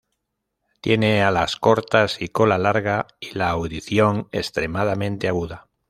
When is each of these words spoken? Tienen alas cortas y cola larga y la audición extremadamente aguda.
Tienen 0.81 1.21
alas 1.21 1.57
cortas 1.57 2.23
y 2.23 2.29
cola 2.29 2.57
larga 2.57 3.05
y 3.19 3.35
la 3.37 3.49
audición 3.51 4.29
extremadamente 4.31 5.27
aguda. 5.27 5.69